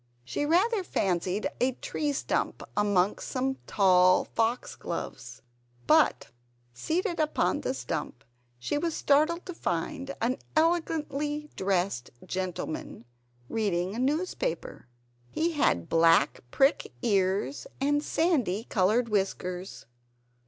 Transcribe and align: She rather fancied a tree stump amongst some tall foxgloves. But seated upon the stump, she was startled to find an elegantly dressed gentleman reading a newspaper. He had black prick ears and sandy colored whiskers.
She 0.25 0.47
rather 0.47 0.83
fancied 0.83 1.47
a 1.59 1.73
tree 1.73 2.11
stump 2.11 2.63
amongst 2.75 3.27
some 3.27 3.57
tall 3.67 4.25
foxgloves. 4.25 5.43
But 5.85 6.29
seated 6.73 7.19
upon 7.19 7.61
the 7.61 7.75
stump, 7.75 8.23
she 8.57 8.79
was 8.79 8.95
startled 8.95 9.45
to 9.45 9.53
find 9.53 10.15
an 10.19 10.37
elegantly 10.55 11.51
dressed 11.55 12.09
gentleman 12.25 13.05
reading 13.47 13.93
a 13.93 13.99
newspaper. 13.99 14.87
He 15.29 15.51
had 15.51 15.87
black 15.87 16.39
prick 16.49 16.91
ears 17.03 17.67
and 17.79 18.01
sandy 18.03 18.63
colored 18.63 19.07
whiskers. 19.07 19.85